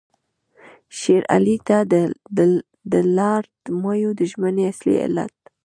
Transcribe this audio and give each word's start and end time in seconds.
شېر 0.97 1.23
علي 1.33 1.57
ته 1.67 1.77
د 2.91 2.93
لارډ 3.17 3.49
مایو 3.81 4.11
د 4.19 4.21
ژمنې 4.31 4.63
اصلي 4.71 4.95
علت. 5.05 5.35